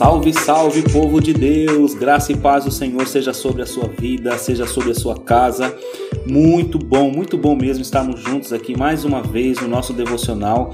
Salve, 0.00 0.32
salve, 0.32 0.82
povo 0.90 1.20
de 1.20 1.34
Deus! 1.34 1.92
Graça 1.92 2.32
e 2.32 2.34
paz 2.34 2.64
do 2.64 2.70
Senhor 2.70 3.06
seja 3.06 3.34
sobre 3.34 3.60
a 3.60 3.66
sua 3.66 3.86
vida, 3.86 4.38
seja 4.38 4.66
sobre 4.66 4.92
a 4.92 4.94
sua 4.94 5.14
casa. 5.14 5.76
Muito 6.26 6.78
bom, 6.78 7.10
muito 7.10 7.36
bom 7.36 7.54
mesmo 7.54 7.82
estarmos 7.82 8.18
juntos 8.18 8.50
aqui 8.50 8.74
mais 8.74 9.04
uma 9.04 9.22
vez 9.22 9.60
no 9.60 9.68
nosso 9.68 9.92
devocional, 9.92 10.72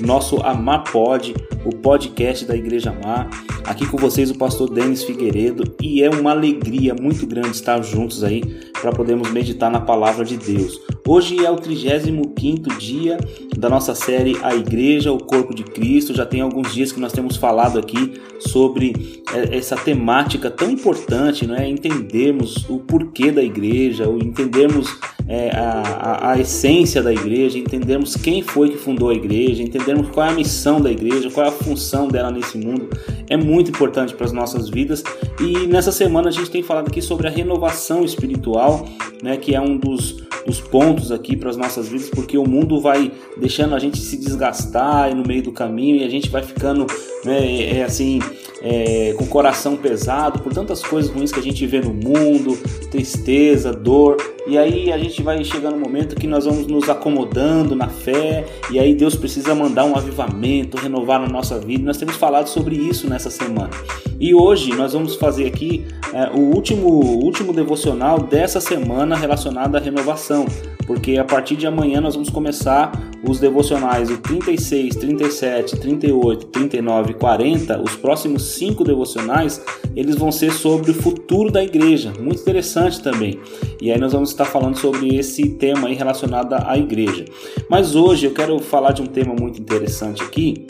nosso 0.00 0.38
Amar 0.38 0.82
Pod, 0.82 1.32
o 1.64 1.70
podcast 1.76 2.44
da 2.44 2.56
Igreja 2.56 2.90
Amar. 2.90 3.30
Aqui 3.64 3.86
com 3.86 3.96
vocês 3.96 4.32
o 4.32 4.34
pastor 4.36 4.68
Denis 4.68 5.04
Figueiredo 5.04 5.62
e 5.80 6.02
é 6.02 6.10
uma 6.10 6.32
alegria 6.32 6.92
muito 6.92 7.24
grande 7.24 7.52
estar 7.52 7.80
juntos 7.82 8.24
aí 8.24 8.42
para 8.82 8.90
podermos 8.90 9.30
meditar 9.30 9.70
na 9.70 9.80
palavra 9.80 10.24
de 10.24 10.36
Deus. 10.36 10.80
Hoje 11.08 11.44
é 11.44 11.48
o 11.48 11.54
35º 11.54 12.76
dia 12.78 13.16
da 13.56 13.68
nossa 13.68 13.94
série 13.94 14.36
A 14.42 14.56
Igreja, 14.56 15.12
o 15.12 15.22
Corpo 15.22 15.54
de 15.54 15.62
Cristo. 15.62 16.12
Já 16.12 16.26
tem 16.26 16.40
alguns 16.40 16.74
dias 16.74 16.90
que 16.90 16.98
nós 16.98 17.12
temos 17.12 17.36
falado 17.36 17.78
aqui 17.78 18.14
sobre 18.40 19.22
é, 19.32 19.56
essa 19.56 19.76
temática 19.76 20.50
tão 20.50 20.68
importante, 20.68 21.46
não 21.46 21.54
é? 21.54 21.68
Entendermos 21.68 22.68
o 22.68 22.80
porquê 22.80 23.30
da 23.30 23.40
igreja, 23.40 24.08
o 24.08 24.18
entendermos 24.18 24.98
é, 25.28 25.50
a, 25.50 25.80
a, 25.80 26.32
a, 26.32 26.40
essência 26.40 27.00
da 27.00 27.12
igreja, 27.12 27.56
entendermos 27.56 28.16
quem 28.16 28.42
foi 28.42 28.70
que 28.70 28.76
fundou 28.76 29.10
a 29.10 29.14
igreja, 29.14 29.62
entendermos 29.62 30.10
qual 30.10 30.26
é 30.26 30.30
a 30.30 30.34
missão 30.34 30.80
da 30.80 30.90
igreja, 30.90 31.30
qual 31.30 31.46
é 31.46 31.48
a 31.48 31.52
função 31.52 32.08
dela 32.08 32.32
nesse 32.32 32.58
mundo, 32.58 32.90
é 33.30 33.36
muito 33.36 33.70
importante 33.70 34.12
para 34.12 34.26
as 34.26 34.32
nossas 34.32 34.68
vidas. 34.68 35.04
E 35.40 35.68
nessa 35.68 35.92
semana 35.92 36.30
a 36.30 36.32
gente 36.32 36.50
tem 36.50 36.64
falado 36.64 36.88
aqui 36.88 37.00
sobre 37.00 37.28
a 37.28 37.30
renovação 37.30 38.04
espiritual, 38.04 38.84
né, 39.22 39.36
que 39.36 39.54
é 39.54 39.60
um 39.60 39.76
dos, 39.76 40.26
dos 40.46 40.60
pontos 40.60 41.10
aqui 41.10 41.36
para 41.36 41.50
as 41.50 41.56
nossas 41.56 41.88
vidas, 41.88 42.08
porque 42.08 42.38
o 42.38 42.48
mundo 42.48 42.80
vai 42.80 43.12
deixando 43.36 43.74
a 43.74 43.78
gente 43.78 43.98
se 43.98 44.16
desgastar 44.16 45.14
no 45.14 45.26
meio 45.26 45.42
do 45.42 45.52
caminho 45.52 45.96
e 45.96 46.04
a 46.04 46.08
gente 46.08 46.30
vai 46.30 46.42
ficando 46.42 46.86
né, 47.26 47.78
é, 47.78 47.82
assim 47.82 48.20
é, 48.62 49.14
com 49.16 49.24
o 49.24 49.26
coração 49.26 49.76
pesado 49.76 50.40
por 50.40 50.52
tantas 50.52 50.82
coisas 50.82 51.10
ruins 51.10 51.30
que 51.30 51.38
a 51.38 51.42
gente 51.42 51.66
vê 51.66 51.80
no 51.80 51.92
mundo, 51.92 52.56
tristeza, 52.90 53.72
dor. 53.72 54.16
E 54.46 54.56
aí 54.56 54.92
a 54.92 54.98
gente 54.98 55.22
vai 55.22 55.42
chegando 55.44 55.74
no 55.74 55.80
momento 55.80 56.16
que 56.16 56.26
nós 56.26 56.44
vamos 56.44 56.66
nos 56.66 56.88
acomodando 56.88 57.74
na 57.74 57.88
fé, 57.88 58.44
e 58.70 58.78
aí 58.78 58.94
Deus 58.94 59.16
precisa 59.16 59.54
mandar 59.54 59.84
um 59.84 59.96
avivamento, 59.96 60.76
renovar 60.76 61.20
na 61.20 61.28
nossa 61.28 61.58
vida. 61.58 61.84
Nós 61.84 61.96
temos 61.96 62.16
falado 62.16 62.48
sobre 62.48 62.76
isso 62.76 63.08
nessa 63.08 63.30
semana. 63.30 63.70
E 64.18 64.34
hoje 64.34 64.72
nós 64.74 64.92
vamos 64.92 65.16
fazer 65.16 65.46
aqui 65.46 65.84
é, 66.12 66.30
o 66.30 66.40
último, 66.54 66.88
último 66.88 67.52
devocional 67.52 68.20
dessa 68.20 68.60
semana 68.60 69.16
relacionado 69.16 69.76
à 69.76 69.80
renovação 69.80 70.46
porque 70.86 71.18
a 71.18 71.24
partir 71.24 71.56
de 71.56 71.66
amanhã 71.66 72.00
nós 72.00 72.14
vamos 72.14 72.30
começar 72.30 72.92
os 73.28 73.40
devocionais 73.40 74.10
o 74.10 74.18
36, 74.18 74.94
37, 74.96 75.80
38, 75.80 76.46
39 76.46 77.10
e 77.10 77.14
40. 77.14 77.82
Os 77.82 77.96
próximos 77.96 78.54
cinco 78.54 78.84
devocionais 78.84 79.60
eles 79.96 80.14
vão 80.14 80.30
ser 80.30 80.52
sobre 80.52 80.90
o 80.90 80.94
futuro 80.94 81.50
da 81.50 81.64
igreja, 81.64 82.12
muito 82.20 82.40
interessante 82.40 83.02
também. 83.02 83.40
E 83.80 83.90
aí 83.90 83.98
nós 83.98 84.12
vamos 84.12 84.30
estar 84.30 84.44
falando 84.44 84.76
sobre 84.76 85.16
esse 85.16 85.50
tema 85.50 85.88
aí 85.88 85.94
relacionado 85.94 86.52
à 86.52 86.76
igreja. 86.76 87.24
Mas 87.68 87.94
hoje 87.94 88.26
eu 88.26 88.32
quero 88.32 88.58
falar 88.60 88.92
de 88.92 89.02
um 89.02 89.06
tema 89.06 89.34
muito 89.34 89.60
interessante 89.60 90.22
aqui, 90.22 90.66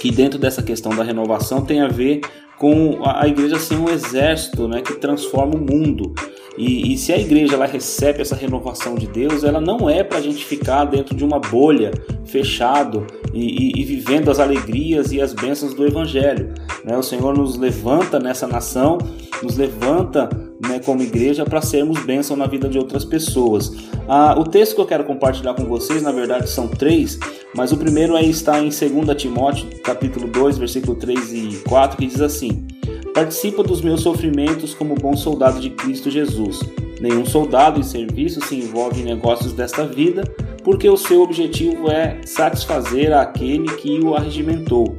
que 0.00 0.10
dentro 0.10 0.38
dessa 0.38 0.62
questão 0.62 0.94
da 0.94 1.02
renovação 1.02 1.64
tem 1.64 1.80
a 1.80 1.88
ver 1.88 2.20
com 2.58 3.00
a 3.04 3.26
igreja 3.26 3.58
ser 3.58 3.76
um 3.76 3.88
exército 3.88 4.68
né, 4.68 4.80
que 4.80 4.94
transforma 4.94 5.54
o 5.54 5.58
mundo. 5.58 6.14
E, 6.56 6.92
e, 6.92 6.98
se 6.98 7.12
a 7.12 7.18
igreja 7.18 7.54
ela 7.54 7.66
recebe 7.66 8.22
essa 8.22 8.36
renovação 8.36 8.94
de 8.94 9.06
Deus, 9.06 9.42
ela 9.42 9.60
não 9.60 9.90
é 9.90 10.04
para 10.04 10.18
a 10.18 10.20
gente 10.20 10.44
ficar 10.44 10.84
dentro 10.84 11.14
de 11.14 11.24
uma 11.24 11.40
bolha, 11.40 11.90
fechado 12.26 13.06
e, 13.32 13.72
e, 13.72 13.80
e, 13.80 13.84
vivendo 13.84 14.30
as 14.30 14.38
alegrias 14.38 15.12
e 15.12 15.20
as 15.20 15.32
bênçãos 15.32 15.74
do 15.74 15.86
Evangelho. 15.86 16.54
Né? 16.84 16.96
O 16.96 17.02
Senhor 17.02 17.36
nos 17.36 17.56
levanta 17.56 18.18
nessa 18.18 18.46
nação, 18.46 18.98
nos 19.42 19.56
levanta 19.56 20.28
né, 20.68 20.80
como 20.84 21.02
igreja 21.02 21.44
para 21.44 21.60
sermos 21.60 22.04
bênção 22.04 22.36
na 22.36 22.46
vida 22.46 22.68
de 22.68 22.78
outras 22.78 23.04
pessoas. 23.04 23.72
Ah, 24.08 24.34
o 24.38 24.44
texto 24.44 24.74
que 24.74 24.80
eu 24.80 24.86
quero 24.86 25.04
compartilhar 25.04 25.54
com 25.54 25.64
vocês, 25.64 26.02
na 26.02 26.12
verdade, 26.12 26.48
são 26.48 26.68
três, 26.68 27.18
mas 27.54 27.72
o 27.72 27.76
primeiro 27.76 28.16
aí 28.16 28.30
está 28.30 28.60
em 28.60 28.68
2 28.68 28.80
Timóteo, 29.16 29.66
capítulo 29.82 30.28
2, 30.28 30.58
versículo 30.58 30.96
3 30.96 31.32
e 31.32 31.62
4, 31.68 31.96
que 31.96 32.06
diz 32.06 32.20
assim. 32.20 32.66
Participa 33.14 33.62
dos 33.62 33.80
meus 33.80 34.00
sofrimentos 34.00 34.74
como 34.74 34.96
bom 34.96 35.16
soldado 35.16 35.60
de 35.60 35.70
Cristo 35.70 36.10
Jesus. 36.10 36.58
Nenhum 37.00 37.24
soldado 37.24 37.78
em 37.78 37.84
serviço 37.84 38.40
se 38.44 38.56
envolve 38.56 39.02
em 39.02 39.04
negócios 39.04 39.52
desta 39.52 39.86
vida, 39.86 40.24
porque 40.64 40.90
o 40.90 40.96
seu 40.96 41.22
objetivo 41.22 41.88
é 41.88 42.20
satisfazer 42.26 43.12
aquele 43.12 43.68
que 43.76 44.00
o 44.00 44.16
arregimentou. 44.16 44.96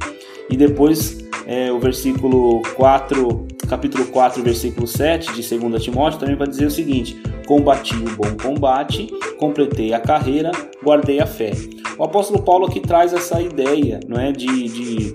E 0.48 0.56
depois 0.56 1.18
é, 1.46 1.70
o 1.70 1.78
versículo 1.78 2.62
4, 2.74 3.46
capítulo 3.68 4.06
4, 4.06 4.42
versículo 4.42 4.86
7 4.86 5.34
de 5.34 5.58
2 5.58 5.82
Timóteo 5.82 6.18
também 6.18 6.36
vai 6.36 6.48
dizer 6.48 6.66
o 6.66 6.70
seguinte: 6.70 7.20
Combati 7.46 7.96
o 7.96 8.16
bom 8.16 8.34
combate, 8.42 9.08
completei 9.36 9.92
a 9.92 10.00
carreira, 10.00 10.52
guardei 10.82 11.20
a 11.20 11.26
fé. 11.26 11.52
O 11.98 12.04
apóstolo 12.04 12.42
Paulo 12.42 12.66
aqui 12.66 12.80
traz 12.80 13.12
essa 13.12 13.42
ideia 13.42 14.00
não 14.08 14.18
é, 14.18 14.32
de, 14.32 14.46
de 14.46 15.12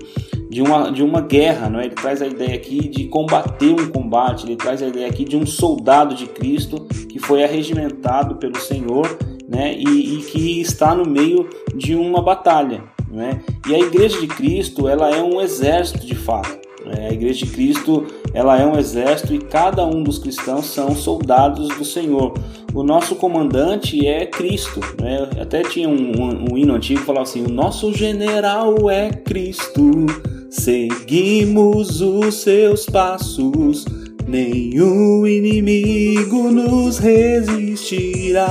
de 0.52 0.60
uma, 0.60 0.92
de 0.92 1.02
uma 1.02 1.22
guerra, 1.22 1.70
não 1.70 1.80
é? 1.80 1.86
ele 1.86 1.94
traz 1.94 2.20
a 2.20 2.26
ideia 2.26 2.54
aqui 2.54 2.86
de 2.86 3.06
combater 3.06 3.70
um 3.70 3.88
combate, 3.88 4.44
ele 4.44 4.54
traz 4.54 4.82
a 4.82 4.86
ideia 4.86 5.06
aqui 5.06 5.24
de 5.24 5.34
um 5.34 5.46
soldado 5.46 6.14
de 6.14 6.26
Cristo 6.26 6.86
que 7.08 7.18
foi 7.18 7.42
arregimentado 7.42 8.36
pelo 8.36 8.58
Senhor 8.60 9.18
né? 9.48 9.74
e, 9.74 10.18
e 10.18 10.18
que 10.18 10.60
está 10.60 10.94
no 10.94 11.08
meio 11.08 11.48
de 11.74 11.94
uma 11.94 12.20
batalha. 12.20 12.84
Né? 13.10 13.40
E 13.66 13.74
a 13.74 13.78
igreja 13.78 14.20
de 14.20 14.26
Cristo 14.26 14.86
ela 14.88 15.08
é 15.08 15.22
um 15.22 15.40
exército 15.40 16.04
de 16.04 16.14
fato. 16.14 16.60
Né? 16.84 17.08
A 17.08 17.12
igreja 17.14 17.46
de 17.46 17.50
Cristo 17.50 18.04
ela 18.34 18.60
é 18.60 18.66
um 18.66 18.78
exército 18.78 19.32
e 19.32 19.38
cada 19.38 19.86
um 19.86 20.02
dos 20.02 20.18
cristãos 20.18 20.66
são 20.66 20.94
soldados 20.94 21.68
do 21.78 21.84
Senhor. 21.84 22.34
O 22.74 22.82
nosso 22.82 23.16
comandante 23.16 24.06
é 24.06 24.26
Cristo. 24.26 24.80
Né? 25.00 25.30
Até 25.40 25.62
tinha 25.62 25.88
um, 25.88 25.94
um, 25.94 26.52
um 26.52 26.58
hino 26.58 26.74
antigo 26.74 27.00
que 27.00 27.06
falava 27.06 27.24
assim: 27.24 27.42
o 27.42 27.50
nosso 27.50 27.92
general 27.94 28.90
é 28.90 29.10
Cristo. 29.10 30.06
Seguimos 30.52 32.02
os 32.02 32.42
seus 32.42 32.84
passos, 32.84 33.86
nenhum 34.28 35.26
inimigo 35.26 36.50
nos 36.50 36.98
resistirá. 36.98 38.46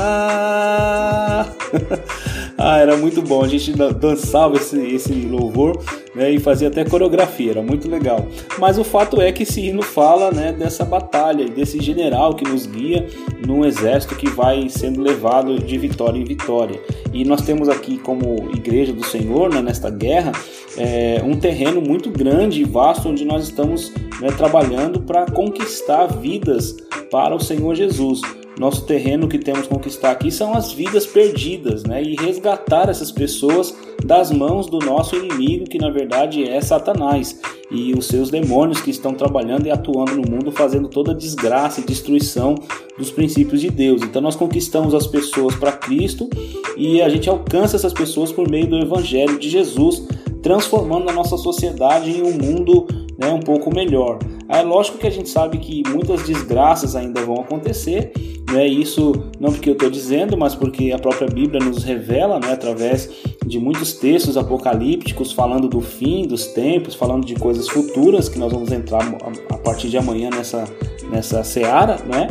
ah, 2.61 2.77
era 2.77 2.97
muito 2.97 3.22
bom, 3.22 3.44
a 3.44 3.47
gente 3.47 3.72
dançava 3.73 4.55
esse, 4.55 4.77
esse 4.77 5.13
louvor 5.13 5.81
né, 6.16 6.31
e 6.31 6.39
fazia 6.39 6.67
até 6.67 6.83
coreografia, 6.83 7.51
era 7.51 7.61
muito 7.61 7.89
legal. 7.89 8.27
Mas 8.59 8.77
o 8.77 8.83
fato 8.83 9.22
é 9.22 9.31
que 9.31 9.44
esse 9.44 9.61
hino 9.61 9.81
fala 9.81 10.31
né, 10.31 10.51
dessa 10.51 10.85
batalha, 10.85 11.47
desse 11.47 11.79
general 11.81 12.35
que 12.35 12.47
nos 12.47 12.66
guia 12.66 13.07
num 13.45 13.66
exército 13.66 14.16
que 14.16 14.29
vai 14.29 14.69
sendo 14.69 15.01
levado 15.01 15.59
de 15.59 15.77
vitória 15.77 16.19
em 16.19 16.23
vitória. 16.23 16.79
E 17.13 17.25
nós 17.25 17.41
temos 17.41 17.69
aqui, 17.69 17.97
como 17.97 18.51
Igreja 18.53 18.93
do 18.93 19.05
Senhor, 19.05 19.53
né, 19.53 19.61
nesta 19.61 19.89
guerra, 19.89 20.31
é, 20.78 21.22
um 21.23 21.39
terreno 21.39 21.81
muito 21.81 22.09
grande 22.09 22.61
e 22.61 22.63
vasto 22.63 23.09
onde 23.09 23.25
nós 23.25 23.43
estamos 23.43 23.93
né, 24.22 24.29
trabalhando 24.38 25.01
para 25.01 25.25
conquistar 25.25 26.05
vidas 26.07 26.75
para 27.09 27.35
o 27.35 27.39
Senhor 27.39 27.75
Jesus. 27.75 28.22
Nosso 28.59 28.85
terreno 28.85 29.28
que 29.28 29.39
temos 29.39 29.67
conquistar 29.67 30.12
aqui 30.12 30.29
são 30.29 30.53
as 30.53 30.72
vidas 30.72 31.06
perdidas, 31.06 31.84
né? 31.84 32.03
E 32.03 32.16
resgatar 32.16 32.89
essas 32.89 33.12
pessoas 33.12 33.75
das 34.03 34.31
mãos 34.31 34.67
do 34.67 34.79
nosso 34.79 35.16
inimigo, 35.16 35.66
que 35.66 35.78
na 35.78 35.89
verdade 35.89 36.44
é 36.44 36.59
Satanás 36.59 37.40
e 37.72 37.94
os 37.94 38.07
seus 38.07 38.29
demônios 38.29 38.81
que 38.81 38.91
estão 38.91 39.13
trabalhando 39.13 39.66
e 39.66 39.72
atuando 39.72 40.16
no 40.16 40.29
mundo, 40.29 40.51
fazendo 40.51 40.90
toda 40.90 41.11
a 41.11 41.16
desgraça 41.16 41.79
e 41.79 41.85
destruição 41.85 42.56
dos 42.97 43.09
princípios 43.09 43.61
de 43.61 43.69
Deus. 43.69 44.01
Então 44.01 44.22
nós 44.22 44.35
conquistamos 44.35 44.94
as 44.94 45.07
pessoas 45.07 45.56
para 45.56 45.72
Cristo 45.72 46.29
e 46.75 47.01
a 47.01 47.07
gente 47.07 47.29
alcança 47.29 47.78
essas 47.78 47.94
pessoas 47.94 48.31
por 48.31 48.50
meio 48.50 48.67
do 48.67 48.78
Evangelho 48.78 49.40
de 49.40 49.49
Jesus, 49.49 50.05
transformando 50.43 51.09
a 51.09 51.14
nossa 51.14 51.37
sociedade 51.37 52.11
em 52.11 52.22
um 52.22 52.34
mundo 52.34 52.85
né, 53.17 53.31
um 53.31 53.40
pouco 53.40 53.73
melhor. 53.73 54.20
É 54.49 54.61
lógico 54.61 54.97
que 54.97 55.08
a 55.08 55.11
gente 55.11 55.29
sabe 55.29 55.58
que 55.59 55.81
muitas 55.87 56.23
desgraças 56.23 56.96
ainda 56.96 57.22
vão 57.22 57.35
acontecer, 57.35 58.11
né? 58.51 58.67
Isso 58.67 59.13
não 59.39 59.51
porque 59.51 59.69
eu 59.69 59.73
estou 59.73 59.89
dizendo, 59.89 60.37
mas 60.37 60.55
porque 60.55 60.91
a 60.91 60.99
própria 60.99 61.27
Bíblia 61.27 61.63
nos 61.63 61.83
revela, 61.83 62.39
né, 62.39 62.53
através 62.53 63.09
de 63.45 63.59
muitos 63.59 63.93
textos 63.93 64.37
apocalípticos 64.37 65.31
falando 65.31 65.67
do 65.67 65.81
fim 65.81 66.27
dos 66.27 66.47
tempos, 66.47 66.95
falando 66.95 67.25
de 67.25 67.35
coisas 67.35 67.67
futuras 67.67 68.29
que 68.29 68.37
nós 68.37 68.51
vamos 68.51 68.71
entrar 68.71 69.03
a 69.49 69.57
partir 69.57 69.89
de 69.89 69.97
amanhã 69.97 70.29
nessa 70.29 70.65
nessa 71.11 71.43
seara, 71.43 71.97
né? 72.05 72.27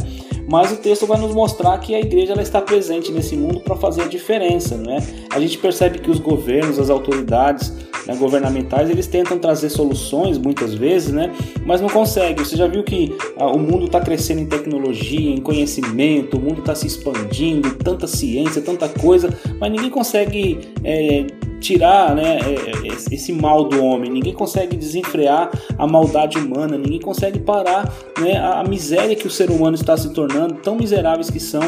Mas 0.50 0.72
o 0.72 0.76
texto 0.76 1.06
vai 1.06 1.16
nos 1.20 1.32
mostrar 1.32 1.78
que 1.78 1.94
a 1.94 2.00
igreja 2.00 2.32
ela 2.32 2.42
está 2.42 2.60
presente 2.60 3.12
nesse 3.12 3.36
mundo 3.36 3.60
para 3.60 3.76
fazer 3.76 4.02
a 4.02 4.08
diferença. 4.08 4.76
Né? 4.76 4.98
A 5.30 5.38
gente 5.38 5.56
percebe 5.56 6.00
que 6.00 6.10
os 6.10 6.18
governos, 6.18 6.76
as 6.76 6.90
autoridades 6.90 7.72
né, 8.04 8.16
governamentais, 8.16 8.90
eles 8.90 9.06
tentam 9.06 9.38
trazer 9.38 9.70
soluções 9.70 10.38
muitas 10.38 10.74
vezes, 10.74 11.12
né? 11.12 11.32
mas 11.64 11.80
não 11.80 11.88
conseguem. 11.88 12.44
Você 12.44 12.56
já 12.56 12.66
viu 12.66 12.82
que 12.82 13.16
ah, 13.36 13.46
o 13.46 13.60
mundo 13.60 13.86
está 13.86 14.00
crescendo 14.00 14.40
em 14.40 14.46
tecnologia, 14.46 15.30
em 15.30 15.40
conhecimento, 15.40 16.36
o 16.36 16.40
mundo 16.40 16.58
está 16.58 16.74
se 16.74 16.88
expandindo, 16.88 17.76
tanta 17.76 18.08
ciência, 18.08 18.60
tanta 18.60 18.88
coisa, 18.88 19.32
mas 19.60 19.70
ninguém 19.70 19.88
consegue 19.88 20.72
é, 20.82 21.26
tirar, 21.60 22.14
né, 22.14 22.38
é, 22.40 22.88
é, 22.88 23.14
esse 23.14 23.32
mal 23.32 23.64
do 23.64 23.84
homem, 23.84 24.10
ninguém 24.10 24.32
consegue 24.32 24.76
desenfrear 24.76 25.50
a 25.78 25.86
maldade 25.86 26.38
humana, 26.38 26.76
ninguém 26.76 27.00
consegue 27.00 27.38
parar 27.38 27.92
né, 28.18 28.36
a, 28.38 28.64
miséria 28.64 29.14
que 29.14 29.26
o 29.26 29.30
ser 29.30 29.50
humano 29.50 29.74
está 29.74 29.96
se 29.96 30.12
tornando, 30.12 30.54
tão 30.54 30.74
miseráveis 30.74 31.30
que 31.30 31.38
são, 31.38 31.62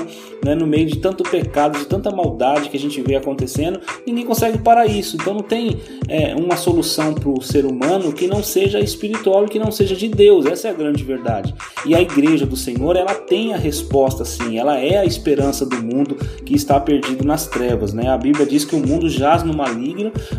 né, 0.44 0.54
no 0.54 0.66
meio 0.66 0.86
de 0.86 0.98
tanto 0.98 1.22
pecado, 1.22 1.78
de 1.78 1.86
tanta 1.86 2.10
maldade 2.10 2.68
que 2.70 2.76
a 2.76 2.80
gente 2.80 3.00
vê 3.02 3.16
acontecendo, 3.16 3.80
ninguém 4.06 4.24
consegue 4.24 4.58
parar 4.58 4.86
isso. 4.86 5.16
Então 5.16 5.34
não 5.34 5.42
tem 5.42 5.78
é, 6.08 6.34
uma 6.34 6.56
solução 6.56 7.14
para 7.14 7.28
o 7.28 7.42
ser 7.42 7.64
humano 7.64 8.12
que 8.12 8.26
não 8.26 8.42
seja 8.42 8.80
espiritual 8.80 9.44
e 9.44 9.48
que 9.48 9.58
não 9.58 9.70
seja 9.70 9.94
de 9.94 10.08
Deus. 10.08 10.46
Essa 10.46 10.68
é 10.68 10.70
a 10.70 10.74
grande 10.74 11.04
verdade. 11.04 11.54
E 11.84 11.94
a 11.94 12.00
igreja 12.00 12.46
do 12.46 12.56
Senhor, 12.56 12.96
ela 12.96 13.14
tem 13.14 13.52
a 13.52 13.56
resposta 13.56 14.24
sim, 14.24 14.58
ela 14.58 14.78
é 14.78 14.98
a 14.98 15.04
esperança 15.04 15.66
do 15.66 15.82
mundo 15.82 16.16
que 16.44 16.54
está 16.54 16.78
perdido 16.80 17.24
nas 17.24 17.46
trevas, 17.46 17.92
né? 17.92 18.08
A 18.08 18.16
Bíblia 18.16 18.46
diz 18.46 18.64
que 18.64 18.76
o 18.76 18.86
mundo 18.86 19.08
jaz 19.08 19.42
no 19.42 19.54
maligno, 19.54 19.81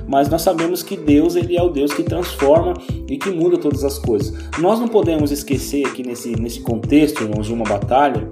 mas 0.08 0.30
nós 0.30 0.42
sabemos 0.42 0.84
que 0.84 0.96
Deus, 0.96 1.36
ele 1.36 1.58
é 1.58 1.62
o 1.62 1.70
Deus 1.70 1.94
que 1.94 2.04
transforma 2.04 2.74
e 3.08 3.18
que 3.18 3.30
muda 3.30 3.58
todas 3.58 3.84
as 3.84 4.00
coisas. 4.00 4.34
Nós 4.60 4.80
não 4.80 4.88
podemos 4.88 5.32
esquecer 5.32 5.86
aqui 5.86 6.04
nesse, 6.04 6.36
nesse 6.40 6.62
contexto, 6.62 7.24
irmãos, 7.24 7.48
de 7.48 7.54
uma 7.54 7.66
batalha, 7.66 8.32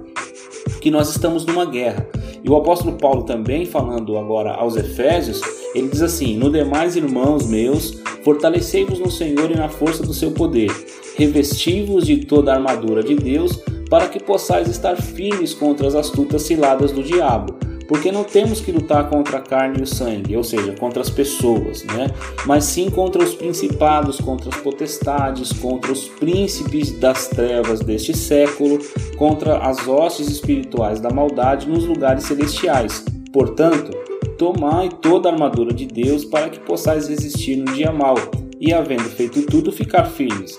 que 0.80 0.90
nós 0.90 1.10
estamos 1.10 1.44
numa 1.46 1.64
guerra. 1.64 2.06
E 2.42 2.50
o 2.50 2.56
apóstolo 2.56 2.96
Paulo 2.96 3.22
também, 3.22 3.64
falando 3.64 4.16
agora 4.16 4.52
aos 4.52 4.76
Efésios, 4.76 5.40
ele 5.74 5.88
diz 5.88 6.02
assim: 6.02 6.36
No 6.36 6.50
demais, 6.50 6.96
irmãos 6.96 7.46
meus, 7.46 8.00
fortalecei-vos 8.24 8.98
no 8.98 9.10
Senhor 9.10 9.50
e 9.50 9.56
na 9.56 9.68
força 9.68 10.02
do 10.02 10.12
seu 10.12 10.32
poder, 10.32 10.70
revesti-vos 11.16 12.06
de 12.06 12.24
toda 12.24 12.52
a 12.52 12.56
armadura 12.56 13.02
de 13.02 13.14
Deus, 13.14 13.60
para 13.88 14.08
que 14.08 14.18
possais 14.18 14.68
estar 14.68 14.96
firmes 14.96 15.54
contra 15.54 15.86
as 15.86 15.94
astutas 15.94 16.42
ciladas 16.42 16.90
do 16.90 17.02
diabo 17.02 17.54
porque 17.92 18.10
não 18.10 18.24
temos 18.24 18.58
que 18.58 18.72
lutar 18.72 19.10
contra 19.10 19.36
a 19.36 19.40
carne 19.42 19.80
e 19.80 19.82
o 19.82 19.86
sangue, 19.86 20.34
ou 20.34 20.42
seja, 20.42 20.72
contra 20.72 21.02
as 21.02 21.10
pessoas, 21.10 21.84
né? 21.84 22.10
mas 22.46 22.64
sim 22.64 22.88
contra 22.88 23.22
os 23.22 23.34
principados, 23.34 24.18
contra 24.18 24.48
as 24.48 24.56
potestades, 24.56 25.52
contra 25.52 25.92
os 25.92 26.08
príncipes 26.08 26.98
das 26.98 27.28
trevas 27.28 27.80
deste 27.80 28.16
século, 28.16 28.78
contra 29.18 29.58
as 29.58 29.86
hostes 29.86 30.26
espirituais 30.28 31.00
da 31.00 31.10
maldade 31.10 31.68
nos 31.68 31.84
lugares 31.84 32.24
celestiais. 32.24 33.04
Portanto, 33.30 33.94
tomai 34.38 34.88
toda 34.88 35.28
a 35.28 35.32
armadura 35.32 35.74
de 35.74 35.84
Deus 35.84 36.24
para 36.24 36.48
que 36.48 36.60
possais 36.60 37.08
resistir 37.08 37.56
no 37.56 37.74
dia 37.74 37.92
mau, 37.92 38.14
e 38.58 38.72
havendo 38.72 39.04
feito 39.10 39.42
tudo, 39.42 39.70
ficar 39.70 40.06
firmes. 40.06 40.58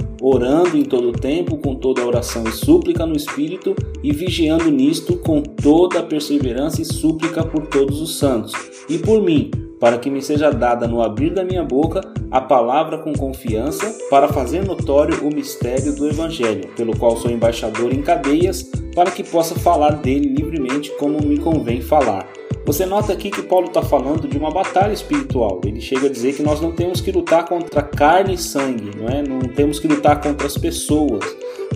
orando 0.21 0.77
em 0.77 0.83
todo 0.83 1.11
tempo 1.11 1.57
com 1.57 1.75
toda 1.75 2.05
oração 2.05 2.43
e 2.43 2.51
súplica 2.51 3.05
no 3.05 3.15
Espírito, 3.15 3.75
e 4.03 4.11
vigiando 4.11 4.69
nisto 4.69 5.17
com 5.17 5.41
toda 5.41 6.03
perseverança 6.03 6.81
e 6.81 6.85
súplica 6.85 7.43
por 7.43 7.67
todos 7.67 7.99
os 7.99 8.17
santos, 8.17 8.53
e 8.87 8.97
por 8.97 9.21
mim, 9.21 9.49
para 9.79 9.97
que 9.97 10.11
me 10.11 10.21
seja 10.21 10.51
dada 10.51 10.87
no 10.87 11.01
abrir 11.01 11.33
da 11.33 11.43
minha 11.43 11.63
boca 11.63 12.01
a 12.29 12.39
palavra 12.39 12.99
com 12.99 13.13
confiança, 13.13 13.97
para 14.09 14.27
fazer 14.27 14.63
notório 14.63 15.27
o 15.27 15.33
mistério 15.33 15.95
do 15.95 16.07
Evangelho, 16.07 16.69
pelo 16.77 16.95
qual 16.95 17.17
sou 17.17 17.31
embaixador 17.31 17.91
em 17.91 18.01
cadeias, 18.01 18.63
para 18.93 19.09
que 19.09 19.23
possa 19.23 19.55
falar 19.55 19.93
dele 19.93 20.27
livremente 20.27 20.91
como 20.97 21.19
me 21.21 21.39
convém 21.39 21.81
falar. 21.81 22.30
Você 22.65 22.85
nota 22.85 23.11
aqui 23.11 23.29
que 23.29 23.41
Paulo 23.41 23.67
está 23.67 23.81
falando 23.81 24.27
de 24.27 24.37
uma 24.37 24.51
batalha 24.51 24.93
espiritual. 24.93 25.59
Ele 25.65 25.81
chega 25.81 26.07
a 26.07 26.09
dizer 26.09 26.33
que 26.33 26.43
nós 26.43 26.61
não 26.61 26.71
temos 26.71 27.01
que 27.01 27.11
lutar 27.11 27.45
contra 27.45 27.81
carne 27.81 28.35
e 28.35 28.37
sangue, 28.37 28.91
não 28.95 29.07
é? 29.07 29.23
Não 29.23 29.39
temos 29.39 29.79
que 29.79 29.87
lutar 29.87 30.21
contra 30.21 30.45
as 30.45 30.57
pessoas 30.57 31.25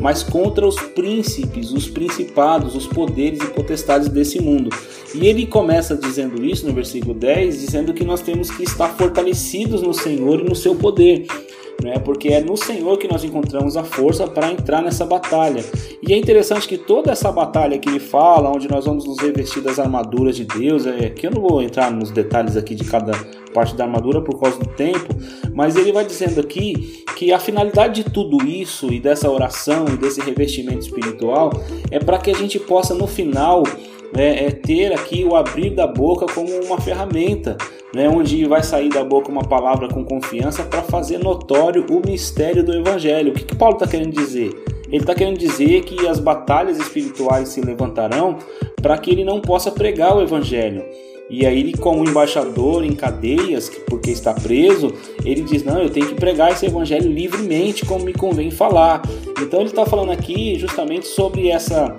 mas 0.01 0.23
contra 0.23 0.67
os 0.67 0.75
príncipes, 0.75 1.71
os 1.71 1.87
principados, 1.87 2.75
os 2.75 2.85
poderes 2.87 3.39
e 3.39 3.47
potestades 3.47 4.09
desse 4.09 4.41
mundo. 4.41 4.69
E 5.13 5.27
ele 5.27 5.45
começa 5.45 5.95
dizendo 5.95 6.43
isso 6.43 6.67
no 6.67 6.73
versículo 6.73 7.13
10, 7.13 7.61
dizendo 7.61 7.93
que 7.93 8.03
nós 8.03 8.21
temos 8.21 8.51
que 8.51 8.63
estar 8.63 8.89
fortalecidos 8.89 9.81
no 9.81 9.93
Senhor 9.93 10.41
e 10.41 10.43
no 10.43 10.55
seu 10.55 10.75
poder. 10.75 11.25
Né? 11.85 11.99
Porque 11.99 12.29
é 12.29 12.41
no 12.41 12.57
Senhor 12.57 12.97
que 12.97 13.07
nós 13.07 13.23
encontramos 13.23 13.77
a 13.77 13.83
força 13.83 14.25
para 14.25 14.51
entrar 14.51 14.81
nessa 14.81 15.05
batalha. 15.05 15.63
E 16.01 16.11
é 16.11 16.17
interessante 16.17 16.67
que 16.67 16.79
toda 16.79 17.11
essa 17.11 17.31
batalha 17.31 17.77
que 17.77 17.87
ele 17.87 17.99
fala, 17.99 18.49
onde 18.49 18.67
nós 18.67 18.85
vamos 18.85 19.05
nos 19.05 19.19
revestir 19.19 19.61
das 19.61 19.77
armaduras 19.77 20.35
de 20.35 20.45
Deus, 20.45 20.87
é 20.87 21.11
que 21.11 21.27
eu 21.27 21.31
não 21.31 21.43
vou 21.43 21.61
entrar 21.61 21.91
nos 21.91 22.09
detalhes 22.09 22.57
aqui 22.57 22.73
de 22.73 22.85
cada 22.85 23.13
parte 23.53 23.75
da 23.75 23.83
armadura 23.83 24.19
por 24.19 24.39
causa 24.39 24.57
do 24.57 24.65
tempo, 24.65 25.13
mas 25.53 25.75
ele 25.75 25.91
vai 25.91 26.03
dizendo 26.03 26.41
aqui 26.41 27.03
que 27.15 27.31
a 27.31 27.37
finalidade 27.37 28.03
de 28.03 28.09
tudo 28.09 28.43
isso 28.43 28.91
e 28.91 28.99
dessa 28.99 29.29
oração 29.29 29.85
e 29.87 29.95
desse 29.95 30.19
revestimento 30.21 30.79
espiritual 30.79 31.51
é 31.91 31.99
para 31.99 32.17
que 32.17 32.31
a 32.31 32.35
gente 32.35 32.57
possa 32.59 32.95
no 32.95 33.05
final 33.05 33.61
é, 34.17 34.45
é 34.45 34.51
ter 34.51 34.93
aqui 34.93 35.23
o 35.23 35.35
abrir 35.35 35.71
da 35.71 35.87
boca 35.87 36.25
como 36.25 36.49
uma 36.63 36.79
ferramenta, 36.79 37.57
né, 37.93 38.09
onde 38.09 38.45
vai 38.45 38.63
sair 38.63 38.89
da 38.89 39.03
boca 39.03 39.31
uma 39.31 39.43
palavra 39.43 39.87
com 39.87 40.03
confiança 40.03 40.63
para 40.63 40.81
fazer 40.81 41.17
notório 41.17 41.85
o 41.89 42.01
mistério 42.05 42.63
do 42.63 42.73
Evangelho. 42.73 43.31
O 43.31 43.35
que, 43.35 43.45
que 43.45 43.55
Paulo 43.55 43.75
está 43.75 43.87
querendo 43.87 44.13
dizer? 44.13 44.51
Ele 44.87 44.97
está 44.97 45.15
querendo 45.15 45.37
dizer 45.37 45.83
que 45.83 46.07
as 46.07 46.19
batalhas 46.19 46.77
espirituais 46.77 47.49
se 47.49 47.61
levantarão 47.61 48.37
para 48.81 48.97
que 48.97 49.11
ele 49.11 49.23
não 49.23 49.41
possa 49.41 49.71
pregar 49.71 50.15
o 50.15 50.21
Evangelho. 50.21 50.83
E 51.27 51.45
aí 51.45 51.59
ele, 51.59 51.73
como 51.73 52.07
embaixador 52.07 52.83
em 52.83 52.93
cadeias, 52.93 53.69
porque 53.87 54.11
está 54.11 54.31
preso, 54.33 54.93
ele 55.23 55.41
diz: 55.41 55.63
não, 55.63 55.81
eu 55.81 55.89
tenho 55.89 56.07
que 56.07 56.13
pregar 56.13 56.51
esse 56.51 56.67
evangelho 56.67 57.11
livremente, 57.11 57.83
como 57.83 58.05
me 58.05 58.13
convém 58.13 58.51
falar. 58.51 59.01
Então 59.41 59.61
ele 59.61 59.69
está 59.69 59.85
falando 59.85 60.11
aqui 60.11 60.59
justamente 60.59 61.07
sobre 61.07 61.49
essa 61.49 61.95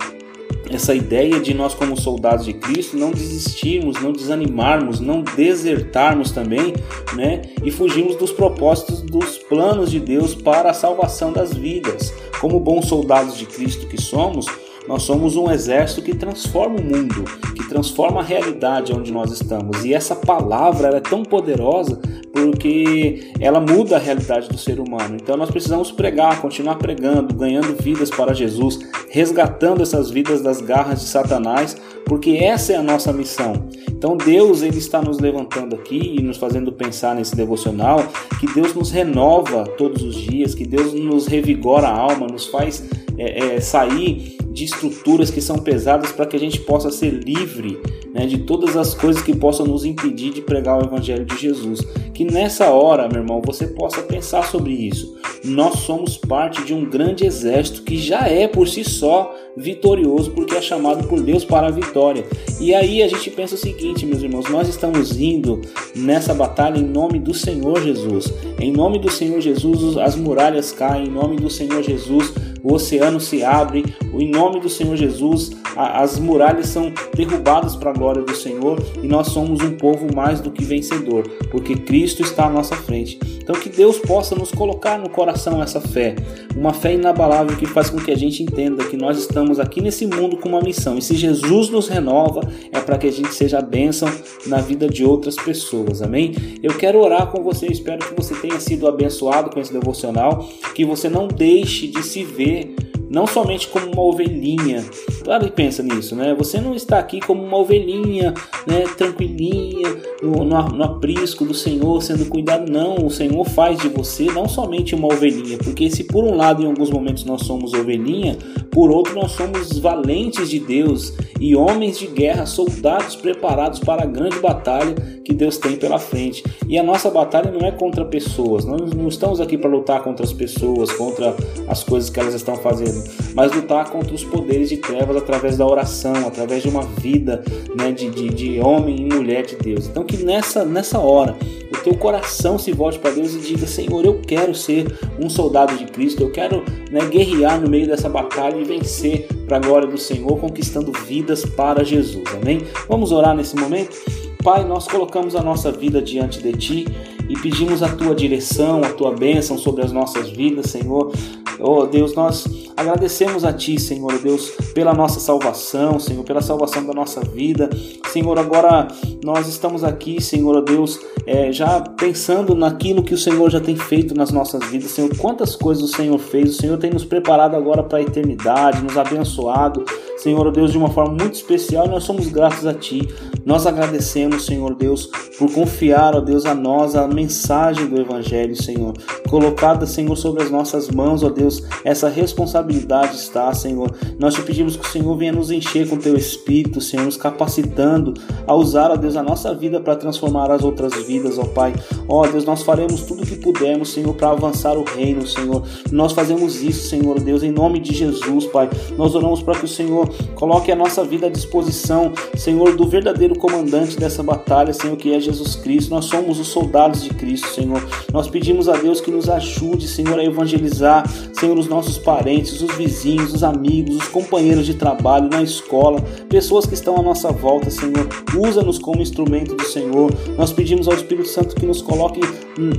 essa 0.70 0.94
ideia 0.94 1.40
de 1.40 1.54
nós 1.54 1.74
como 1.74 1.98
soldados 2.00 2.44
de 2.44 2.52
Cristo 2.52 2.96
não 2.96 3.10
desistirmos, 3.10 4.00
não 4.00 4.12
desanimarmos, 4.12 5.00
não 5.00 5.22
desertarmos 5.22 6.30
também, 6.30 6.74
né? 7.14 7.42
E 7.62 7.70
fugirmos 7.70 8.16
dos 8.16 8.32
propósitos, 8.32 9.02
dos 9.02 9.38
planos 9.38 9.90
de 9.90 10.00
Deus 10.00 10.34
para 10.34 10.70
a 10.70 10.74
salvação 10.74 11.32
das 11.32 11.52
vidas. 11.54 12.12
Como 12.40 12.60
bons 12.60 12.86
soldados 12.86 13.36
de 13.36 13.46
Cristo 13.46 13.86
que 13.86 14.00
somos, 14.00 14.46
nós 14.88 15.02
somos 15.02 15.36
um 15.36 15.50
exército 15.50 16.02
que 16.02 16.14
transforma 16.14 16.76
o 16.76 16.84
mundo, 16.84 17.25
que 17.54 17.68
transforma 17.68 18.20
a 18.20 18.25
realidade 18.25 18.92
onde 18.92 19.12
nós 19.12 19.32
estamos. 19.32 19.84
E 19.84 19.92
essa 19.92 20.14
palavra 20.14 20.88
é 20.96 21.00
tão 21.00 21.22
poderosa 21.22 22.00
porque 22.32 23.32
ela 23.40 23.61
muda 23.61 23.96
a 23.96 23.99
realidade 23.99 24.49
do 24.49 24.58
ser 24.58 24.78
humano. 24.78 25.16
Então 25.20 25.37
nós 25.37 25.50
precisamos 25.50 25.90
pregar, 25.90 26.40
continuar 26.40 26.76
pregando, 26.76 27.34
ganhando 27.34 27.75
vidas 27.82 28.11
para 28.11 28.34
Jesus, 28.34 28.78
resgatando 29.08 29.82
essas 29.82 30.11
vidas 30.11 30.42
das 30.42 30.61
garras 30.61 31.00
de 31.00 31.06
Satanás, 31.06 31.76
porque 32.04 32.32
essa 32.32 32.75
é 32.75 32.76
a 32.76 32.82
nossa 32.82 33.12
missão. 33.12 33.54
Então 33.88 34.16
Deus 34.16 34.62
ele 34.62 34.78
está 34.78 35.00
nos 35.00 35.18
levantando 35.18 35.75
aqui 35.75 36.16
e 36.18 36.22
nos 36.22 36.37
fazendo 36.37 36.70
pensar 36.70 37.14
nesse 37.14 37.34
devocional 37.34 38.06
que 38.38 38.46
Deus 38.52 38.75
nos 38.75 38.90
renova 38.90 39.64
todos 39.78 40.02
os 40.02 40.14
dias, 40.14 40.54
que 40.54 40.66
Deus 40.66 40.92
nos 40.92 41.26
revigora 41.26 41.88
a 41.88 41.99
alma, 41.99 42.26
nos 42.26 42.46
faz 42.46 42.87
é, 43.18 43.56
é, 43.56 43.61
sair 43.61 44.37
de 44.50 44.64
estruturas 44.64 45.30
que 45.30 45.40
são 45.40 45.58
pesadas 45.58 46.12
para 46.12 46.26
que 46.26 46.37
a 46.37 46.40
gente 46.40 46.61
possa 46.61 46.90
ser 46.90 47.11
livre 47.11 47.78
né, 48.14 48.26
de 48.26 48.38
todas 48.38 48.76
as 48.76 48.94
coisas 48.94 49.23
que 49.23 49.37
possam 49.37 49.66
nos 49.66 49.85
impedir 49.85 50.32
de 50.32 50.40
pregar 50.40 50.78
o 50.78 50.87
Evangelho 50.87 51.25
de 51.25 51.37
Jesus. 51.37 51.80
Que 52.14 52.25
nessa 52.25 52.70
hora, 52.70 53.08
meu 53.08 53.20
irmão, 53.20 53.42
você 53.44 53.66
possa 53.66 54.02
pensar 54.02 54.44
sobre 54.44 54.73
isso. 54.73 55.16
Nós 55.44 55.80
somos 55.80 56.16
parte 56.16 56.64
de 56.64 56.73
um 56.73 56.88
grande 56.88 57.26
exército 57.26 57.82
que 57.82 57.99
já 57.99 58.26
é 58.26 58.49
por 58.49 58.66
si 58.66 58.82
só 58.82 59.35
vitorioso, 59.56 60.30
porque 60.32 60.54
é 60.54 60.60
chamado 60.60 61.08
por 61.08 61.20
Deus 61.20 61.44
para 61.44 61.68
a 61.68 61.70
vitória. 61.70 62.25
E 62.60 62.75
aí 62.75 63.02
a 63.02 63.08
gente 63.08 63.30
pensa 63.30 63.54
o 63.54 63.58
seguinte, 63.58 64.04
meus 64.04 64.22
irmãos: 64.22 64.50
nós 64.50 64.68
estamos 64.68 65.18
indo 65.18 65.60
nessa 65.94 66.34
batalha 66.34 66.78
em 66.78 66.84
nome 66.84 67.18
do 67.18 67.32
Senhor 67.32 67.80
Jesus. 67.82 68.32
Em 68.60 68.72
nome 68.72 68.98
do 68.98 69.10
Senhor 69.10 69.40
Jesus, 69.40 69.96
as 69.96 70.16
muralhas 70.16 70.72
caem, 70.72 71.06
em 71.06 71.10
nome 71.10 71.36
do 71.36 71.48
Senhor 71.48 71.82
Jesus 71.82 72.32
o 72.66 72.75
oceano 72.75 73.20
se 73.20 73.44
abre, 73.44 73.84
em 74.12 74.28
nome 74.28 74.58
do 74.58 74.68
Senhor 74.68 74.96
Jesus, 74.96 75.52
as 75.76 76.18
muralhas 76.18 76.66
são 76.66 76.92
derrubadas 77.14 77.76
para 77.76 77.90
a 77.90 77.94
glória 77.94 78.22
do 78.22 78.34
Senhor 78.34 78.82
e 79.00 79.06
nós 79.06 79.28
somos 79.28 79.60
um 79.60 79.76
povo 79.76 80.12
mais 80.12 80.40
do 80.40 80.50
que 80.50 80.64
vencedor, 80.64 81.28
porque 81.48 81.76
Cristo 81.76 82.22
está 82.22 82.46
à 82.46 82.50
nossa 82.50 82.75
frente. 82.75 83.20
Então 83.40 83.54
que 83.54 83.68
Deus 83.68 83.98
possa 83.98 84.34
nos 84.34 84.50
colocar 84.50 84.98
no 84.98 85.08
coração 85.08 85.62
essa 85.62 85.80
fé, 85.80 86.16
uma 86.56 86.72
fé 86.72 86.94
inabalável 86.94 87.56
que 87.56 87.66
faz 87.66 87.88
com 87.88 87.98
que 87.98 88.10
a 88.10 88.16
gente 88.16 88.42
entenda 88.42 88.84
que 88.84 88.96
nós 88.96 89.16
estamos 89.16 89.45
aqui 89.58 89.80
nesse 89.80 90.06
mundo 90.06 90.36
com 90.36 90.48
uma 90.48 90.60
missão. 90.60 90.98
E 90.98 91.02
se 91.02 91.14
Jesus 91.14 91.68
nos 91.70 91.88
renova, 91.88 92.40
é 92.72 92.80
para 92.80 92.98
que 92.98 93.06
a 93.06 93.12
gente 93.12 93.34
seja 93.34 93.60
bênção 93.60 94.08
na 94.46 94.60
vida 94.60 94.88
de 94.88 95.04
outras 95.04 95.36
pessoas. 95.36 96.02
Amém? 96.02 96.34
Eu 96.62 96.76
quero 96.76 96.98
orar 96.98 97.30
com 97.30 97.42
você, 97.42 97.66
espero 97.66 98.06
que 98.06 98.14
você 98.14 98.34
tenha 98.34 98.58
sido 98.60 98.86
abençoado 98.86 99.50
com 99.50 99.60
esse 99.60 99.72
devocional, 99.72 100.48
que 100.74 100.84
você 100.84 101.08
não 101.08 101.28
deixe 101.28 101.86
de 101.88 102.02
se 102.02 102.24
ver 102.24 102.74
não 103.08 103.26
somente 103.26 103.68
como 103.68 103.86
uma 103.92 104.02
ovelhinha. 104.02 104.84
Claro 105.26 105.45
que 105.45 105.50
pensa 105.50 105.83
nisso, 105.83 106.14
né? 106.14 106.33
Você 106.38 106.61
não 106.61 106.73
está 106.73 107.00
aqui 107.00 107.18
como 107.18 107.42
uma 107.42 107.59
ovelhinha, 107.59 108.33
né, 108.64 108.85
tranquilinha, 108.97 109.88
no, 110.23 110.45
no, 110.45 110.68
no 110.68 110.85
aprisco 110.85 111.45
do 111.45 111.52
Senhor, 111.52 112.00
sendo 112.00 112.26
cuidado. 112.26 112.71
Não, 112.71 113.04
o 113.04 113.11
Senhor 113.11 113.45
faz 113.45 113.76
de 113.80 113.88
você 113.88 114.26
não 114.26 114.49
somente 114.49 114.95
uma 114.95 115.09
ovelhinha, 115.09 115.59
porque 115.59 115.90
se 115.90 116.04
por 116.04 116.23
um 116.23 116.37
lado 116.37 116.62
em 116.62 116.66
alguns 116.66 116.90
momentos 116.90 117.25
nós 117.25 117.42
somos 117.42 117.75
ovelhinha, 117.75 118.38
por 118.71 118.88
outro 118.92 119.16
nós 119.16 119.33
somos 119.33 119.76
valentes 119.80 120.49
de 120.49 120.61
Deus 120.61 121.12
e 121.40 121.56
homens 121.56 121.99
de 121.99 122.06
guerra, 122.06 122.47
soldados 122.47 123.16
preparados 123.16 123.80
para 123.80 124.04
a 124.04 124.06
grande 124.06 124.38
batalha 124.38 124.95
que 125.25 125.35
Deus 125.35 125.59
tem 125.59 125.76
pela 125.76 125.99
frente. 125.99 126.45
E 126.68 126.78
a 126.78 126.85
nossa 126.85 127.11
batalha 127.11 127.50
não 127.50 127.66
é 127.66 127.73
contra 127.73 128.04
pessoas, 128.04 128.64
nós 128.64 128.92
não 128.92 129.09
estamos 129.09 129.40
aqui 129.40 129.59
para 129.59 129.68
lutar 129.68 130.04
contra 130.04 130.25
as 130.25 130.33
pessoas, 130.33 130.92
contra 130.92 131.35
as 131.66 131.83
coisas 131.83 132.11
que 132.11 132.21
elas 132.21 132.35
estão 132.35 132.54
fazendo, 132.54 133.02
mas 133.37 133.55
lutar 133.55 133.90
contra 133.90 134.14
os 134.14 134.25
poderes 134.25 134.71
de 134.71 134.78
trevas 134.78 135.14
através 135.14 135.59
da 135.59 135.66
oração, 135.66 136.14
através 136.26 136.62
de 136.62 136.71
uma 136.71 136.83
vida 136.83 137.45
né, 137.76 137.93
de, 137.93 138.09
de, 138.09 138.31
de 138.31 138.61
homem 138.61 138.97
e 138.97 139.14
mulher 139.14 139.45
de 139.45 139.57
Deus. 139.57 139.87
Então 139.87 140.02
que 140.02 140.16
nessa, 140.16 140.64
nessa 140.64 140.99
hora 140.99 141.37
o 141.71 141.76
teu 141.85 141.95
coração 141.95 142.59
se 142.59 142.73
volte 142.73 142.99
para 142.99 143.11
Deus 143.11 143.35
e 143.35 143.38
diga: 143.38 143.66
Senhor, 143.66 144.07
eu 144.07 144.23
quero 144.26 144.55
ser 144.55 144.87
um 145.21 145.28
soldado 145.28 145.76
de 145.76 145.85
Cristo, 145.85 146.23
eu 146.23 146.31
quero 146.31 146.64
né, 146.90 147.05
guerrear 147.11 147.61
no 147.61 147.69
meio 147.69 147.87
dessa 147.87 148.09
batalha 148.09 148.57
e 148.57 148.64
vencer 148.64 149.28
para 149.47 149.59
a 149.59 149.61
glória 149.61 149.87
do 149.87 149.99
Senhor, 149.99 150.38
conquistando 150.38 150.90
vidas 151.07 151.45
para 151.45 151.85
Jesus. 151.85 152.25
Amém? 152.40 152.62
Vamos 152.88 153.12
orar 153.12 153.37
nesse 153.37 153.55
momento? 153.55 153.97
Pai, 154.43 154.64
nós 154.64 154.87
colocamos 154.87 155.37
a 155.37 155.43
nossa 155.43 155.71
vida 155.71 156.00
diante 156.00 156.40
de 156.40 156.52
Ti 156.52 156.87
e 157.28 157.37
pedimos 157.37 157.83
a 157.83 157.88
Tua 157.88 158.14
direção, 158.14 158.83
a 158.83 158.88
Tua 158.90 159.12
bênção 159.12 159.59
sobre 159.59 159.85
as 159.85 159.93
nossas 159.93 160.31
vidas, 160.31 160.71
Senhor. 160.71 161.12
Oh 161.58 161.86
Deus, 161.86 162.14
nós 162.14 162.44
agradecemos 162.76 163.44
a 163.44 163.52
Ti, 163.52 163.80
Senhor 163.80 164.18
Deus, 164.18 164.50
pela 164.75 164.92
nossa 164.92 165.18
salvação, 165.18 165.98
Senhor, 165.98 166.22
pela 166.25 166.42
salvação 166.42 166.84
da 166.84 166.92
nossa 166.92 167.20
vida. 167.20 167.70
Senhor, 168.12 168.38
agora 168.38 168.88
nós 169.25 169.48
estamos 169.48 169.82
aqui, 169.82 170.20
Senhor 170.20 170.62
Deus, 170.62 171.00
é, 171.26 171.50
já 171.50 171.80
pensando 171.80 172.54
naquilo 172.54 173.02
que 173.02 173.14
o 173.14 173.18
Senhor 173.18 173.50
já 173.50 173.60
tem 173.60 173.76
feito 173.76 174.14
nas 174.14 174.30
nossas 174.30 174.64
vidas, 174.70 174.90
Senhor. 174.90 175.10
Quantas 175.16 175.56
coisas 175.56 175.84
o 175.84 175.88
Senhor 175.88 176.18
fez, 176.18 176.50
o 176.50 176.60
Senhor 176.60 176.78
tem 176.78 176.90
nos 176.90 177.04
preparado 177.04 177.56
agora 177.56 177.82
para 177.82 177.98
a 177.98 178.02
eternidade, 178.02 178.82
nos 178.82 178.96
abençoado, 178.96 179.84
Senhor 180.26 180.50
Deus, 180.52 180.73
de 180.73 180.78
uma 180.78 180.90
forma 180.90 181.14
muito 181.14 181.35
especial. 181.35 181.88
Nós 181.88 182.04
somos 182.04 182.28
gratos 182.28 182.66
a 182.66 182.75
Ti. 182.75 183.09
Nós 183.45 183.66
agradecemos, 183.66 184.45
Senhor 184.45 184.75
Deus, 184.75 185.09
por 185.38 185.50
confiar, 185.52 186.14
ó 186.14 186.21
Deus, 186.21 186.45
a 186.45 186.54
nós 186.54 186.97
a 186.97 187.06
mensagem 187.06 187.87
do 187.87 188.00
Evangelho, 188.00 188.61
Senhor, 188.61 188.92
colocada, 189.30 189.87
Senhor, 189.87 190.16
sobre 190.16 190.42
as 190.42 190.50
nossas 190.50 190.90
mãos, 190.90 191.23
ó 191.23 191.28
Deus 191.28 191.47
Deus, 191.47 191.62
essa 191.85 192.09
responsabilidade 192.09 193.16
está, 193.16 193.52
Senhor. 193.54 193.95
Nós 194.18 194.35
te 194.35 194.42
pedimos 194.42 194.76
que 194.76 194.87
o 194.87 194.90
Senhor 194.90 195.16
venha 195.16 195.33
nos 195.33 195.50
encher 195.50 195.88
com 195.88 195.97
teu 195.97 196.16
espírito, 196.16 196.80
Senhor, 196.80 197.04
nos 197.04 197.16
capacitando 197.16 198.14
a 198.47 198.54
usar, 198.54 198.90
ó 198.90 198.97
Deus, 198.97 199.16
a 199.16 199.23
nossa 199.23 199.54
vida 199.54 199.80
para 199.80 199.97
transformar 199.97 200.50
as 200.50 200.62
outras 200.62 200.95
vidas, 201.06 201.38
ó 201.38 201.45
Pai. 201.45 201.75
Ó 202.09 202.26
Deus, 202.26 202.45
nós 202.45 202.62
faremos 202.62 203.02
tudo 203.02 203.23
o 203.23 203.26
que 203.26 203.37
pudermos, 203.37 203.92
Senhor, 203.92 204.14
para 204.14 204.30
avançar 204.30 204.76
o 204.76 204.85
reino, 204.85 205.26
Senhor. 205.26 205.62
Nós 205.92 206.12
fazemos 206.12 206.62
isso, 206.62 206.88
Senhor 206.88 207.21
Deus, 207.21 207.42
em 207.42 207.52
nome 207.52 207.78
de 207.78 207.95
Jesus, 207.95 208.47
Pai. 208.47 208.68
Nós 208.97 209.14
oramos 209.14 209.42
para 209.42 209.59
que 209.59 209.64
o 209.64 209.68
Senhor 209.68 210.09
coloque 210.35 210.70
a 210.70 210.76
nossa 210.76 211.04
vida 211.04 211.26
à 211.26 211.30
disposição, 211.30 212.12
Senhor, 212.37 212.76
do 212.76 212.87
verdadeiro 212.87 213.38
comandante 213.38 213.96
dessa 213.96 214.23
batalha, 214.23 214.73
Senhor, 214.73 214.96
que 214.96 215.14
é 215.14 215.20
Jesus 215.20 215.56
Cristo. 215.56 215.90
Nós 215.90 216.04
somos 216.06 216.38
os 216.38 216.49
soldados 216.49 217.02
de 217.02 217.11
Cristo, 217.11 217.49
Senhor. 217.49 217.82
Nós 218.12 218.28
pedimos 218.28 218.68
a 218.68 218.76
Deus 218.76 219.00
que 219.00 219.11
nos 219.11 219.28
ajude, 219.28 219.88
Senhor, 219.88 220.18
a 220.18 220.25
evangelizar, 220.25 221.04
Senhor, 221.32 221.58
os 221.58 221.68
nossos 221.68 221.99
parentes, 221.99 222.61
os 222.61 222.75
vizinhos, 222.76 223.35
os 223.35 223.42
amigos, 223.42 223.96
os 223.96 224.08
companheiros 224.08 224.66
de 224.66 224.75
trabalho, 224.75 225.28
na 225.30 225.42
escola, 225.42 226.00
pessoas 226.28 226.66
que 226.66 226.75
estão 226.75 226.96
à 226.96 227.02
nossa 227.02 227.30
volta, 227.32 227.70
Senhor. 227.70 228.08
Usa-nos 228.37 228.78
como 228.78 229.02
instrumento 229.02 229.54
do 229.54 229.64
Senhor. 229.64 230.12
Nós 230.37 230.52
pedimos 230.52 230.88
ao 230.88 230.94
Espírito 230.94 231.28
Santo 231.28 231.54
que 231.54 231.66
nos 231.66 231.82
coloque 231.82 232.20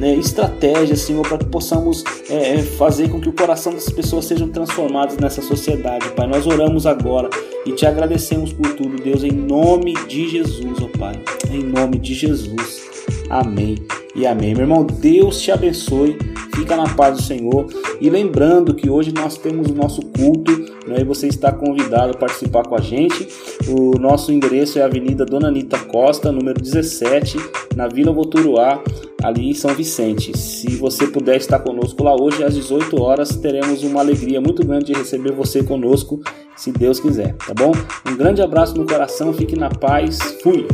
é, 0.02 0.16
estratégias, 0.16 1.02
Senhor, 1.02 1.28
para 1.28 1.38
que 1.38 1.46
possamos 1.46 2.04
é, 2.30 2.56
é, 2.56 2.64
fazer 2.64 3.10
com 3.10 3.20
que 3.20 3.30
o 3.30 3.34
coração 3.34 3.74
das 3.74 3.90
pessoas 3.90 4.26
sejam 4.26 4.50
transformadas 4.50 5.18
nessa 5.18 5.42
sociedade, 5.42 6.10
Pai. 6.12 6.28
Nós 6.28 6.46
oramos 6.46 6.86
agora 6.86 7.27
e 7.66 7.72
te 7.72 7.86
agradecemos 7.86 8.54
por 8.54 8.74
tudo, 8.74 9.02
Deus, 9.02 9.24
em 9.24 9.32
nome 9.32 9.94
de 10.08 10.30
Jesus, 10.30 10.78
ó 10.82 10.98
Pai. 10.98 11.22
Em 11.52 11.64
nome 11.64 11.98
de 12.00 12.14
Jesus. 12.14 12.88
Amém 13.30 13.76
e 14.16 14.26
amém. 14.26 14.54
Meu 14.54 14.64
irmão, 14.64 14.86
Deus 14.86 15.42
te 15.42 15.52
abençoe. 15.52 16.18
Fica 16.56 16.76
na 16.76 16.88
paz 16.96 17.18
do 17.18 17.24
Senhor. 17.24 17.68
E 18.02 18.10
lembrando 18.10 18.74
que 18.74 18.90
hoje 18.90 19.12
nós 19.12 19.38
temos 19.38 19.68
o 19.70 19.76
nosso 19.76 20.02
culto, 20.02 20.52
né, 20.88 21.02
e 21.02 21.04
você 21.04 21.28
está 21.28 21.52
convidado 21.52 22.12
a 22.12 22.18
participar 22.18 22.64
com 22.64 22.76
a 22.76 22.82
gente. 22.82 23.28
O 23.68 24.00
nosso 24.00 24.32
endereço 24.32 24.80
é 24.80 24.84
Avenida 24.84 25.26
Dona 25.26 25.50
Anita 25.50 25.78
Costa, 25.80 26.32
número 26.32 26.60
17, 26.60 27.38
na 27.76 27.88
Vila 27.88 28.12
Voturuá, 28.12 28.82
ali 29.24 29.50
em 29.50 29.54
São 29.54 29.74
Vicente. 29.74 30.38
Se 30.38 30.76
você 30.76 31.08
puder 31.08 31.38
estar 31.38 31.60
conosco 31.60 32.04
lá 32.04 32.16
hoje 32.16 32.44
às 32.44 32.56
18 32.56 33.02
horas, 33.02 33.36
teremos 33.36 33.84
uma 33.84 34.00
alegria 34.00 34.40
muito 34.40 34.66
grande 34.66 34.86
de 34.86 34.94
receber 34.94 35.32
você 35.32 35.64
conosco, 35.64 36.22
se 36.56 36.72
Deus 36.72 37.00
quiser, 37.00 37.36
tá 37.36 37.54
bom? 37.54 37.72
Um 38.10 38.16
grande 38.16 38.42
abraço 38.42 38.76
no 38.76 38.86
coração, 38.86 39.34
fique 39.34 39.58
na 39.58 39.70
paz. 39.70 40.18
Fui! 40.42 40.66